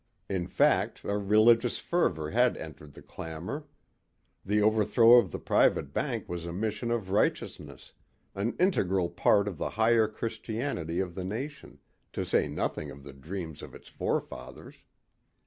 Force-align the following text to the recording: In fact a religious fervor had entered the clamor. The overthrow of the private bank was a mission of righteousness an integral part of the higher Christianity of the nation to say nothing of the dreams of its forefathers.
In 0.27 0.47
fact 0.47 1.03
a 1.03 1.15
religious 1.15 1.77
fervor 1.77 2.31
had 2.31 2.57
entered 2.57 2.93
the 2.93 3.03
clamor. 3.03 3.65
The 4.43 4.59
overthrow 4.59 5.17
of 5.17 5.29
the 5.29 5.37
private 5.37 5.93
bank 5.93 6.27
was 6.27 6.43
a 6.47 6.51
mission 6.51 6.89
of 6.89 7.11
righteousness 7.11 7.93
an 8.33 8.55
integral 8.59 9.09
part 9.11 9.47
of 9.47 9.59
the 9.59 9.69
higher 9.69 10.07
Christianity 10.07 10.99
of 11.01 11.13
the 11.13 11.23
nation 11.23 11.77
to 12.13 12.25
say 12.25 12.47
nothing 12.47 12.89
of 12.89 13.03
the 13.03 13.13
dreams 13.13 13.61
of 13.61 13.75
its 13.75 13.89
forefathers. 13.89 14.77